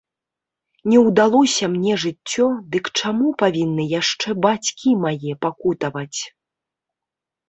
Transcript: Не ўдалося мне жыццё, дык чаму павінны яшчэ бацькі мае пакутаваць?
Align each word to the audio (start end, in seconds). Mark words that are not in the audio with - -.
Не 0.91 0.99
ўдалося 1.07 1.65
мне 1.73 1.93
жыццё, 2.03 2.45
дык 2.75 2.89
чаму 3.01 3.27
павінны 3.41 3.85
яшчэ 4.01 4.27
бацькі 4.47 4.95
мае 5.05 5.33
пакутаваць? 5.47 6.19